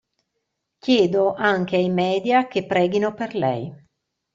Chiedo 0.79 1.35
anche 1.35 1.75
ai 1.75 1.91
media 1.91 2.47
che 2.47 2.65
preghino 2.65 3.13
per 3.13 3.35
lei. 3.35 3.71